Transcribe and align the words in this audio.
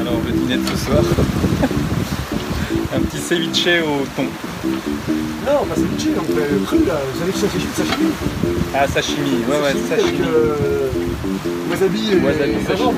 Alors 0.00 0.20
le 0.26 0.32
dîner 0.32 0.56
de 0.56 0.66
ce 0.68 0.84
soir, 0.84 1.02
un 2.94 3.00
petit 3.00 3.18
ceviche 3.18 3.66
au 3.82 4.04
thon. 4.16 4.24
Non, 5.46 5.64
pas 5.66 5.74
ceviche, 5.74 6.14
donc 6.14 6.26
le 6.28 6.64
cru 6.64 6.78
là, 6.86 7.00
vous 7.12 7.20
savez 7.20 7.32
que 7.32 7.38
ça 7.38 7.48
sashimi. 7.48 8.10
Ah 8.74 8.86
sashimi, 8.88 9.44
ouais 9.48 9.56
ouais 9.62 9.70
Avec 9.70 9.82
sashimi. 9.88 10.18
euh, 10.26 10.88
wasabi 11.70 12.12
et 12.12 12.16
Wasabi, 12.20 12.50
et 12.50 12.64
sashimi. 12.66 12.88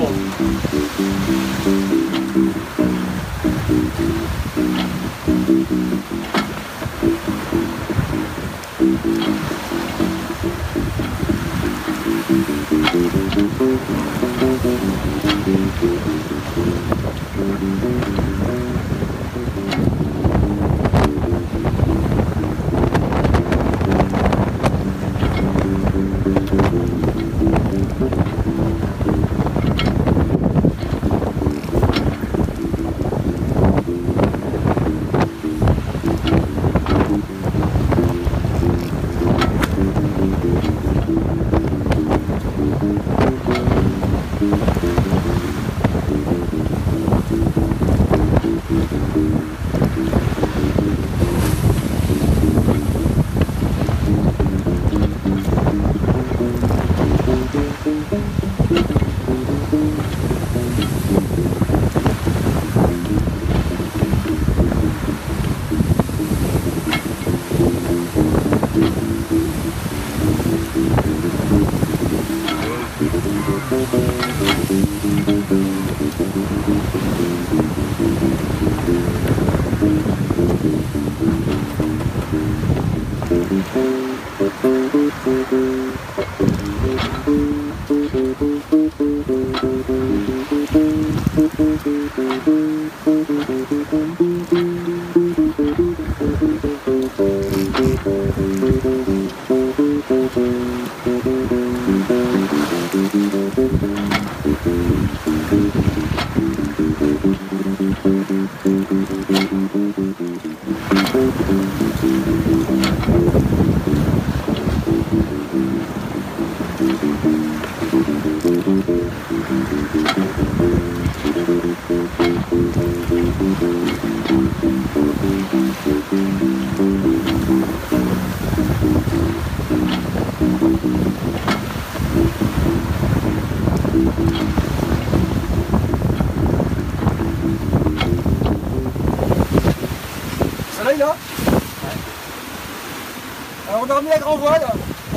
Remis 143.97 144.09
la 144.09 144.19
grand 144.19 144.37
voile 144.37 144.65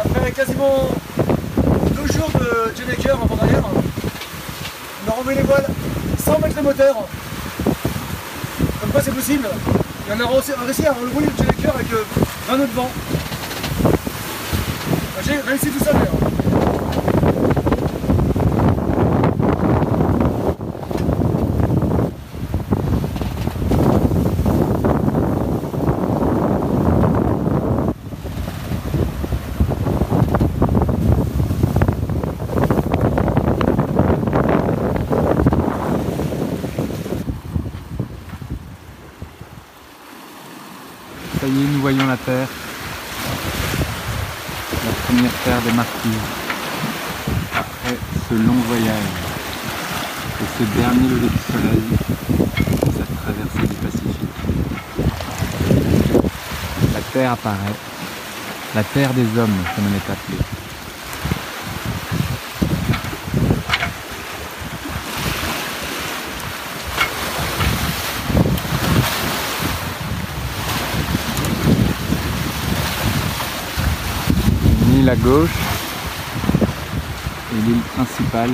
après 0.02 0.32
quasiment 0.32 0.88
deux 1.94 2.12
jours 2.12 2.30
de 2.34 2.74
Jennecker 2.74 3.12
en 3.20 3.26
vent 3.26 3.36
arrière. 3.42 3.62
On 5.06 5.10
a 5.10 5.14
remis 5.14 5.34
les 5.34 5.42
voiles 5.42 5.66
sans 6.24 6.38
mettre 6.38 6.56
le 6.56 6.62
moteur. 6.62 6.96
Comme 8.80 8.90
quoi 8.90 9.02
c'est 9.02 9.14
possible. 9.14 9.48
Et 10.08 10.12
on 10.16 10.20
a 10.20 10.64
réussi 10.64 10.86
à 10.86 10.92
rouler 10.92 11.26
le 11.26 11.36
Jennecker 11.36 11.74
avec 11.74 11.92
euh, 11.92 12.04
20 12.48 12.56
nœuds 12.56 12.66
de 12.66 12.72
vent. 12.72 12.90
J'ai 15.26 15.36
réussi 15.40 15.69
tout 15.69 15.84
seul 15.84 15.94
d'ailleurs. 15.94 16.29
Ça 41.40 41.46
y 41.46 41.50
est, 41.50 41.69
nous 41.72 41.81
voyons 41.81 42.06
la 42.06 42.19
Terre. 42.19 42.46
La 44.84 44.92
première 45.06 45.32
Terre 45.42 45.62
des 45.62 45.72
martyrs. 45.72 46.12
Après 47.56 47.96
ce 48.28 48.34
long 48.34 48.60
voyage 48.69 48.94
et 50.42 50.44
ce 50.58 50.64
dernier 50.78 51.08
lever 51.08 51.28
du 51.28 51.38
soleil, 51.50 51.82
cette 52.94 53.16
traversée 53.22 53.66
du 53.69 53.75
Pacifique. 53.76 54.31
La 56.92 57.00
Terre 57.10 57.32
apparaît. 57.32 57.76
La 58.75 58.84
Terre 58.84 59.14
des 59.14 59.38
hommes, 59.38 59.56
comme 59.75 59.84
elle 59.88 59.96
est 59.96 60.12
appelée. 60.12 60.59
gauche 75.16 75.50
et 77.52 77.66
l'île 77.66 77.80
principale. 77.96 78.50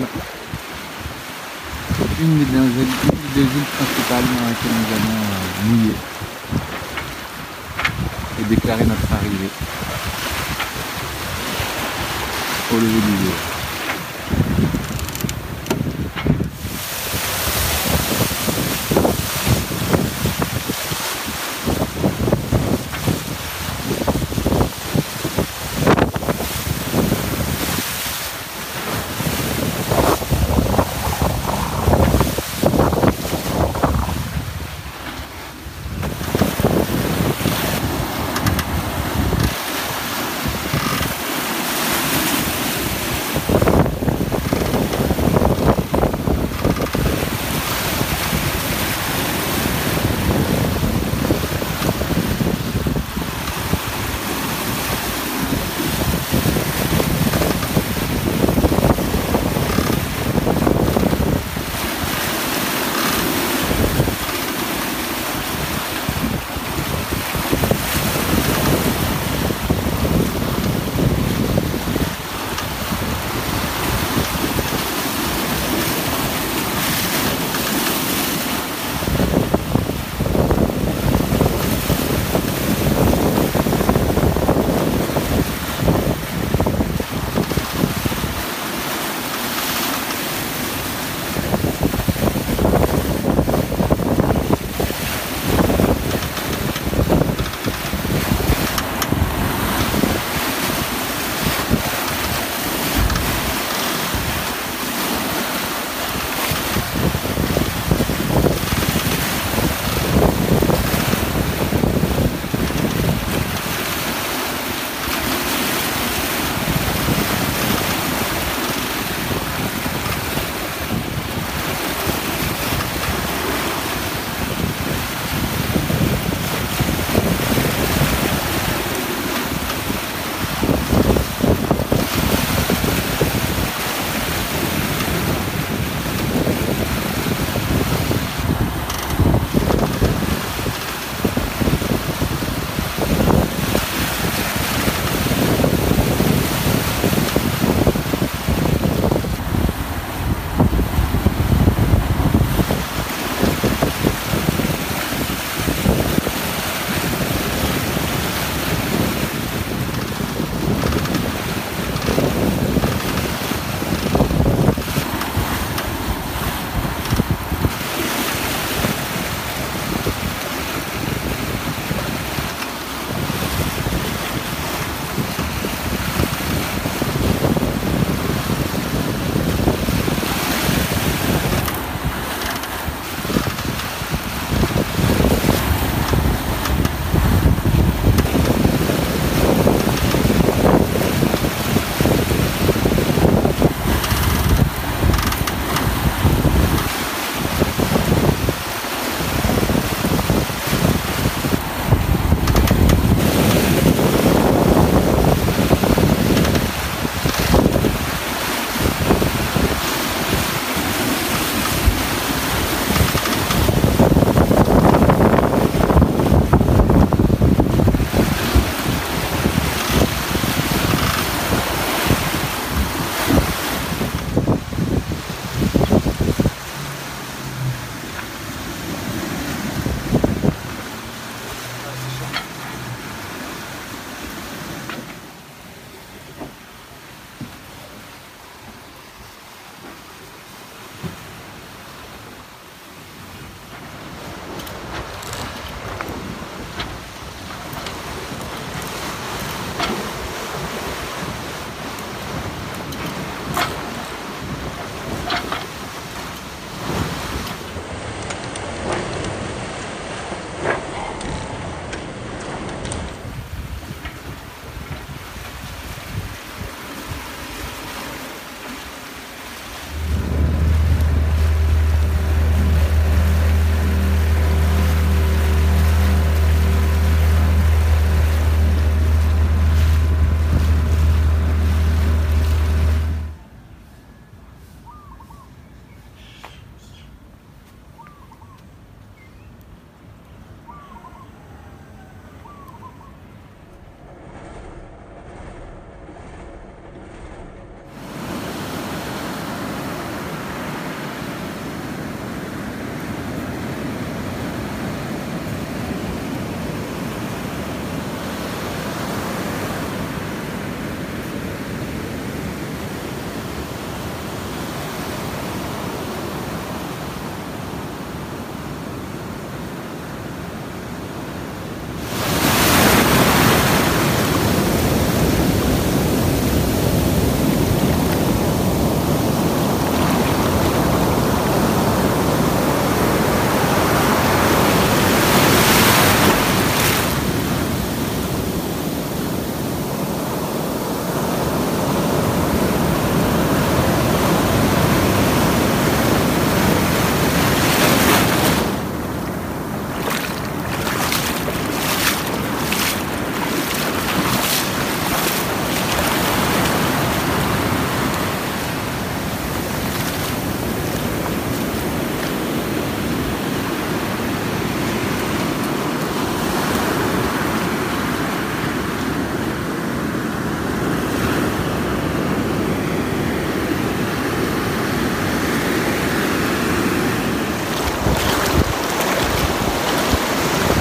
Une 2.21 2.39
des, 2.39 2.45
deux, 2.45 3.41
îles 3.43 3.49
principales 3.77 4.25
dans 4.25 4.47
laquelle 4.47 4.73
nous 4.73 4.95
allons 4.97 5.19
euh, 5.21 5.69
mouiller 5.69 5.95
et 8.41 8.45
déclarer 8.45 8.85
notre 8.85 9.13
arrivée 9.13 9.51
au 12.73 12.77
lever 12.77 13.01
du 13.01 13.25
jour. 13.25 13.56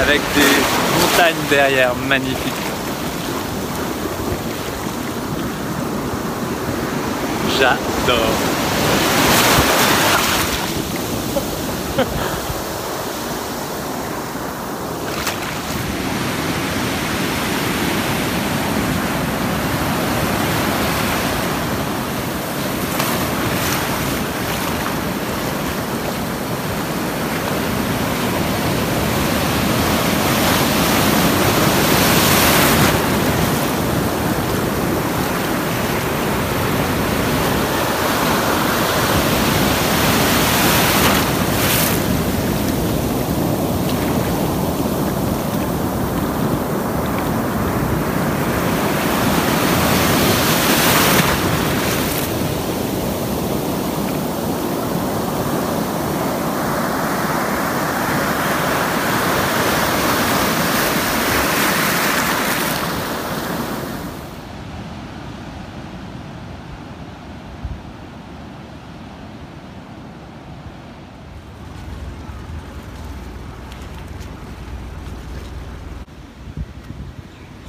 Avec 0.08 0.22
des 0.36 0.42
montagnes 1.02 1.50
derrière 1.50 1.96
magnifiques. 1.96 2.54
J'adore. 7.60 8.64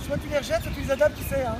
Soit 0.06 0.18
tu 0.18 0.28
les 0.28 0.38
rejettes, 0.38 0.62
soit 0.62 0.70
tu 0.72 0.80
les 0.82 0.90
adaptes, 0.92 1.18
tu 1.18 1.24
sais. 1.24 1.42
Hein. 1.42 1.56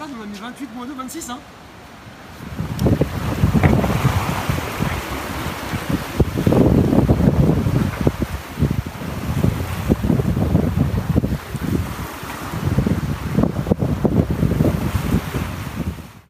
Ça, 0.00 0.06
a 0.06 0.26
mis 0.26 0.38
28 0.38 0.74
moins 0.74 0.86
2, 0.86 0.94
26. 0.94 1.28
Hein. 1.28 1.38